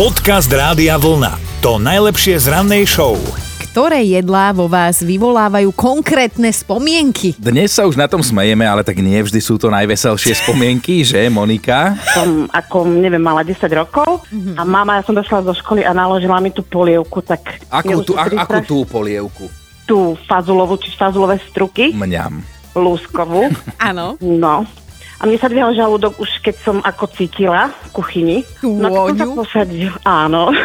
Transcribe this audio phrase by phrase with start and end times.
[0.00, 1.60] Podcast Rádia Vlna.
[1.60, 3.20] To najlepšie z rannej show.
[3.68, 7.36] Ktoré jedlá vo vás vyvolávajú konkrétne spomienky?
[7.36, 11.28] Dnes sa už na tom smejeme, ale tak nie vždy sú to najveselšie spomienky, že
[11.28, 12.00] Monika?
[12.16, 14.24] som ako, neviem, mala 10 rokov
[14.56, 17.60] a mama, ja som došla do školy a naložila mi tú polievku, tak...
[17.68, 19.52] Akú tú, sa a, vtedy akú tú polievku?
[19.84, 22.40] Tú fazulovú, či fazulové struky, Mňam.
[22.72, 23.52] lúskovú.
[23.76, 24.16] Áno.
[24.24, 24.64] No.
[25.20, 28.38] A mne sa dvíhal žalúdok už keď som ako cítila v kuchyni.
[28.64, 30.44] No a keď som sa posadila, áno.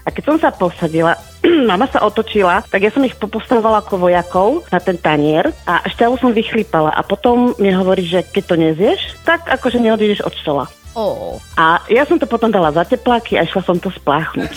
[0.00, 1.12] A keď som sa posadila,
[1.70, 6.16] mama sa otočila, tak ja som ich popostravovala ako vojakov na ten tanier a šťavu
[6.16, 6.88] som vychlípala.
[6.96, 10.64] A potom mi hovorí, že keď to nezieš, tak akože neodídeš od stola.
[10.90, 11.38] Oh.
[11.54, 14.50] A ja som to potom dala za tepláky a išla som to spláchnuť.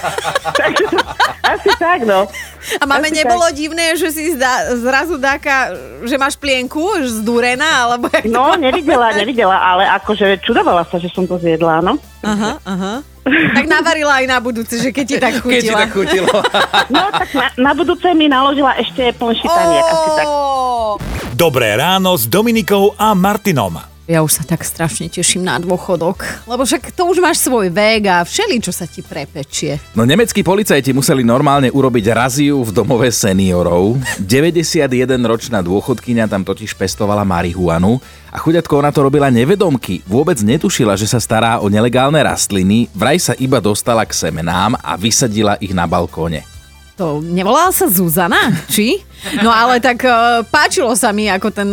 [0.62, 0.98] Takže to,
[1.42, 2.30] asi tak, no.
[2.78, 5.74] A máme Asi nebolo divné, že si zdá, zrazu dáka,
[6.06, 11.10] že máš plienku zdúrená, alebo jak to No, nevidela, nevidela, ale akože čudovala sa, že
[11.10, 11.98] som to zjedla, no.
[12.22, 12.94] Aha, aha.
[13.24, 15.80] Tak navarila aj na budúce, že keď ti tak Keď ti chutila.
[15.80, 16.32] tak chutilo.
[16.92, 20.28] No, tak na, na budúce mi naložila ešte asi tak.
[20.28, 21.00] Ó.
[21.32, 23.93] Dobré ráno s Dominikou a Martinom.
[24.04, 28.04] Ja už sa tak strašne teším na dôchodok, lebo však to už máš svoj vek
[28.04, 29.80] a všeli, čo sa ti prepečie.
[29.96, 33.96] No nemeckí policajti museli normálne urobiť raziu v domove seniorov.
[34.20, 37.96] 91-ročná dôchodkyňa tam totiž pestovala marihuanu
[38.28, 40.04] a chuďatko ona to robila nevedomky.
[40.04, 45.00] Vôbec netušila, že sa stará o nelegálne rastliny, vraj sa iba dostala k semenám a
[45.00, 46.53] vysadila ich na balkóne.
[46.94, 49.02] To nevolala sa Zuzana, či?
[49.42, 50.10] No ale tak e,
[50.46, 51.66] páčilo sa mi, ako ten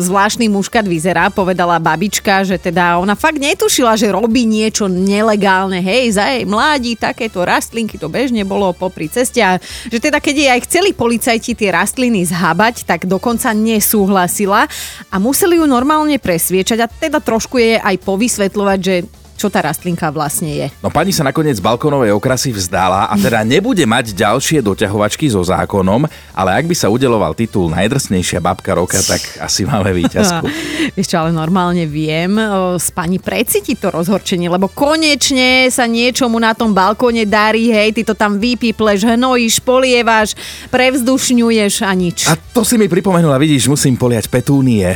[0.00, 6.16] zvláštny mužkat vyzerá, povedala babička, že teda ona fakt netušila, že robí niečo nelegálne, hej,
[6.16, 9.44] za jej mladí takéto rastlinky, to bežne bolo popri ceste.
[9.44, 9.60] A
[9.92, 14.64] že teda keď jej aj chceli policajti tie rastliny zhabať, tak dokonca nesúhlasila.
[15.12, 18.96] A museli ju normálne presviečať a teda trošku je aj povysvetľovať, že
[19.34, 20.66] čo tá rastlinka vlastne je.
[20.80, 26.06] No pani sa nakoniec balkónovej okrasy vzdala a teda nebude mať ďalšie doťahovačky so zákonom,
[26.32, 30.46] ale ak by sa udeloval titul najdrsnejšia babka roka, tak asi máme víťazku.
[30.96, 32.38] Vieš čo, ale normálne viem
[32.78, 38.02] s pani precítiť to rozhorčenie, lebo konečne sa niečomu na tom balkóne darí, hej, ty
[38.06, 40.38] to tam vypipleš, hnojíš, polievaš,
[40.70, 42.18] prevzdušňuješ a nič.
[42.30, 44.94] A to si mi pripomenula, vidíš, musím poliať petúnie.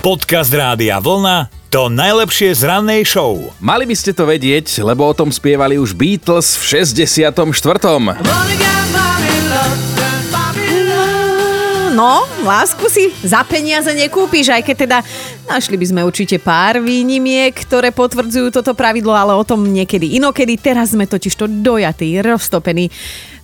[0.00, 1.59] Podcast Rádia Vlna.
[1.70, 3.54] To najlepšie z rannej show.
[3.62, 7.30] Mali by ste to vedieť, lebo o tom spievali už Beatles v 64.
[11.94, 14.98] No, lásku si za peniaze nekúpiš, aj keď teda
[15.46, 20.58] našli by sme určite pár výnimiek, ktoré potvrdzujú toto pravidlo, ale o tom niekedy inokedy.
[20.58, 22.90] Teraz sme totiž to dojatí, roztopení.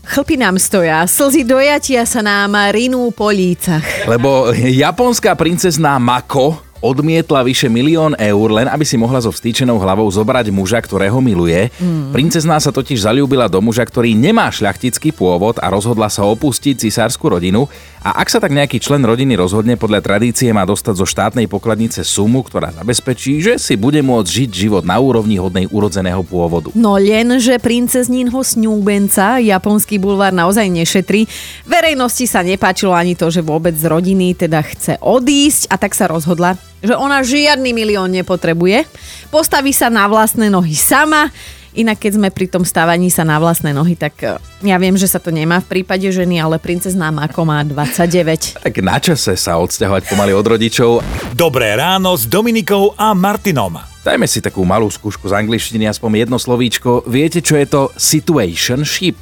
[0.02, 4.10] Chlpy nám stoja, slzy dojatia sa nám rinú po lícach.
[4.10, 4.50] Lebo
[4.82, 10.54] japonská princezná Mako odmietla vyše milión eur, len aby si mohla so vstýčenou hlavou zobrať
[10.54, 11.74] muža, ktorého miluje.
[11.82, 12.14] Mm.
[12.14, 17.34] Princezná sa totiž zalúbila do muža, ktorý nemá šľachtický pôvod a rozhodla sa opustiť cisárskú
[17.34, 17.66] rodinu.
[18.06, 22.06] A ak sa tak nejaký člen rodiny rozhodne, podľa tradície má dostať zo štátnej pokladnice
[22.06, 26.70] sumu, ktorá zabezpečí, že si bude môcť žiť život na úrovni hodnej urodzeného pôvodu.
[26.78, 31.26] No len, že princezninho snúbenca japonský bulvár naozaj nešetrí.
[31.66, 36.06] Verejnosti sa nepáčilo ani to, že vôbec z rodiny teda chce odísť a tak sa
[36.06, 36.54] rozhodla,
[36.84, 38.84] že ona žiadny milión nepotrebuje.
[39.32, 41.32] Postaví sa na vlastné nohy sama.
[41.76, 45.04] Inak keď sme pri tom stávaní sa na vlastné nohy, tak eh, ja viem, že
[45.04, 48.56] sa to nemá v prípade ženy, ale princezná Mako má 29.
[48.66, 51.04] Tak na čase sa odsťahovať pomaly od rodičov.
[51.36, 53.76] Dobré ráno s Dominikou a Martinom.
[54.00, 57.04] Dajme si takú malú skúšku z angličtiny, aspoň jedno slovíčko.
[57.04, 59.20] Viete, čo je to situationship?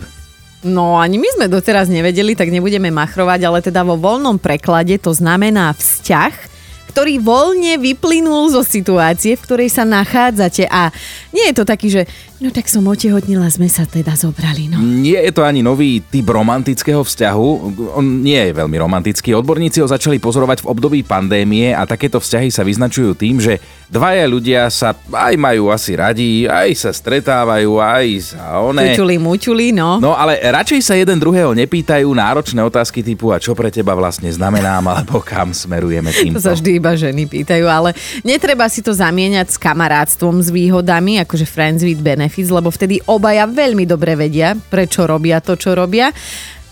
[0.64, 5.12] No ani my sme doteraz nevedeli, tak nebudeme machrovať, ale teda vo voľnom preklade to
[5.12, 6.53] znamená vzťah,
[6.90, 10.68] ktorý voľne vyplynul zo situácie, v ktorej sa nachádzate.
[10.68, 10.92] A
[11.34, 12.02] nie je to taký, že
[12.42, 14.66] no tak som otehotnila, sme sa teda zobrali.
[14.70, 14.82] No.
[14.82, 17.48] Nie je to ani nový typ romantického vzťahu.
[17.94, 19.32] On nie je veľmi romantický.
[19.32, 24.26] Odborníci ho začali pozorovať v období pandémie a takéto vzťahy sa vyznačujú tým, že dvaja
[24.26, 28.92] ľudia sa aj majú asi radi, aj sa stretávajú, aj sa one...
[28.92, 30.02] Čučuli, mučuli, no.
[30.02, 34.26] No ale radšej sa jeden druhého nepýtajú náročné otázky typu a čo pre teba vlastne
[34.28, 36.42] znamenám, alebo kam smerujeme týmto.
[36.42, 37.94] To sa vždy iba ženy pýtajú, ale
[38.26, 43.46] netreba si to zamieňať s kamarátstvom, s výhodami, akože friends with benefits, lebo vtedy obaja
[43.46, 46.10] veľmi dobre vedia, prečo robia to, čo robia.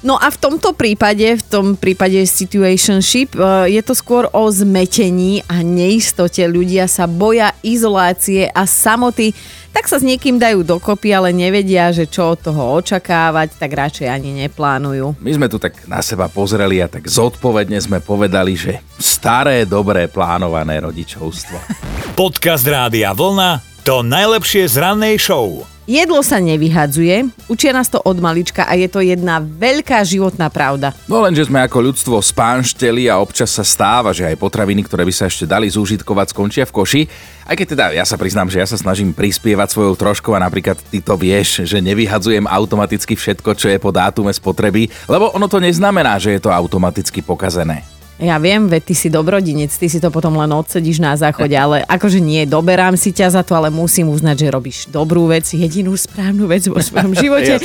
[0.02, 5.46] No a v tomto prípade, v tom prípade situationship, eh, je to skôr o zmetení
[5.46, 6.42] a neistote.
[6.42, 9.30] Ľudia sa boja izolácie a samoty,
[9.70, 14.10] tak sa s niekým dajú dokopy, ale nevedia, že čo od toho očakávať, tak radšej
[14.10, 15.22] ani neplánujú.
[15.22, 20.10] My sme tu tak na seba pozreli a tak zodpovedne sme povedali, že staré, dobré,
[20.10, 21.56] plánované rodičovstvo.
[22.20, 23.71] Podcast Rádia Vlna.
[23.82, 25.67] To najlepšie z rannej show.
[25.90, 30.94] Jedlo sa nevyhadzuje, učia nás to od malička a je to jedna veľká životná pravda.
[31.11, 35.11] No lenže sme ako ľudstvo spánšteli a občas sa stáva, že aj potraviny, ktoré by
[35.11, 37.02] sa ešte dali zúžitkovať, skončia v koši.
[37.43, 40.79] Aj keď teda ja sa priznám, že ja sa snažím prispievať svojou troškou a napríklad
[40.79, 45.58] ty to vieš, že nevyhadzujem automaticky všetko, čo je po dátume spotreby, lebo ono to
[45.58, 47.82] neznamená, že je to automaticky pokazené.
[48.20, 51.82] Ja viem, veď ty si dobrodinec, ty si to potom len odsedíš na záchode, ale
[51.88, 55.96] akože nie, doberám si ťa za to, ale musím uznať, že robíš dobrú vec, jedinú
[55.96, 57.58] správnu vec vo svojom živote.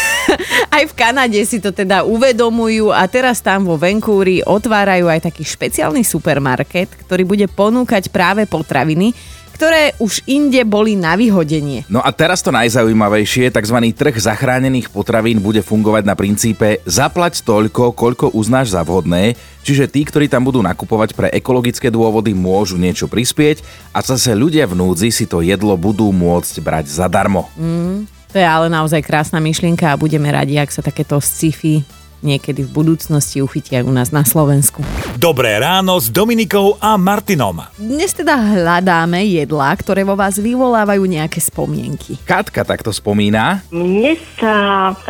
[0.76, 5.42] aj v Kanade si to teda uvedomujú a teraz tam vo Vancouveri otvárajú aj taký
[5.42, 9.16] špeciálny supermarket, ktorý bude ponúkať práve potraviny,
[9.58, 11.82] ktoré už inde boli na vyhodenie.
[11.90, 13.78] No a teraz to najzaujímavejšie, tzv.
[13.90, 19.34] trh zachránených potravín bude fungovať na princípe zaplať toľko, koľko uznáš za vhodné,
[19.66, 24.70] čiže tí, ktorí tam budú nakupovať pre ekologické dôvody, môžu niečo prispieť a zase ľudia
[24.70, 27.50] v núdzi si to jedlo budú môcť brať zadarmo.
[27.58, 31.82] Mm, to je ale naozaj krásna myšlienka a budeme radi, ak sa takéto sci-fi
[32.20, 34.82] niekedy v budúcnosti uchytia u nás na Slovensku.
[35.18, 37.62] Dobré ráno s Dominikou a Martinom.
[37.78, 42.18] Dnes teda hľadáme jedlá, ktoré vo vás vyvolávajú nejaké spomienky.
[42.26, 43.62] Katka takto spomína.
[43.70, 44.54] Mne sa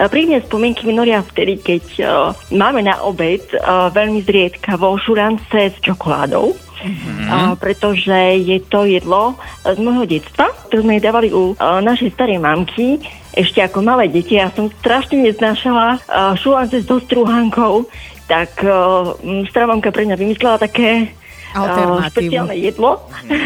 [0.09, 2.09] pri mne spomienky minoria vtedy, keď uh,
[2.53, 6.57] máme na obed uh, veľmi zriedkavo šurance s čokoládou.
[6.79, 7.27] Mm-hmm.
[7.27, 9.35] Uh, pretože je to jedlo
[9.67, 13.03] z môjho detstva, ktoré sme dávali u uh, našej starej mamky
[13.39, 14.35] ešte ako malé deti.
[14.35, 17.87] Ja som strašne neznášala uh, šulance s dostruhankou,
[18.27, 19.15] tak uh,
[19.47, 21.15] stravamka pre mňa vymyslela také
[21.55, 22.99] uh, špeciálne jedlo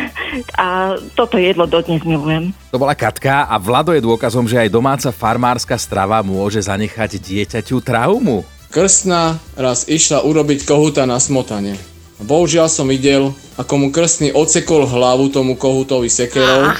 [0.63, 2.57] a toto jedlo dodnes milujem.
[2.73, 7.77] To bola Katka a Vlado je dôkazom, že aj domáca farmárska strava môže zanechať dieťaťu
[7.85, 8.49] traumu.
[8.73, 11.77] Krstná raz išla urobiť kohúta na smotane.
[12.23, 16.73] Bohužiaľ som videl, ako mu krstný ocekol hlavu tomu kohútovi sekerou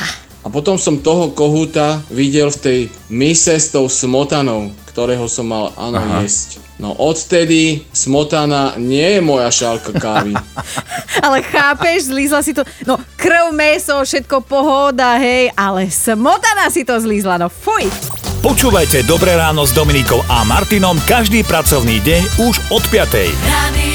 [0.43, 5.71] a potom som toho kohúta videl v tej mise s tou smotanou, ktorého som mal
[5.79, 6.27] áno Aha.
[6.27, 6.59] jesť.
[6.83, 10.35] No odtedy smotana nie je moja šálka kávy.
[11.25, 16.99] ale chápeš, zlízla si to, no krv, meso, všetko pohoda, hej, ale smotana si to
[16.99, 17.87] zlízla, no fuj.
[18.43, 23.31] Počúvajte Dobré ráno s Dominikou a Martinom každý pracovný deň už od 5.
[23.31, 23.92] Radio